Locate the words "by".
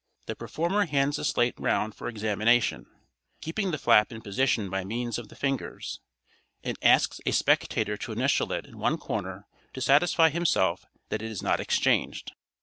4.67-4.83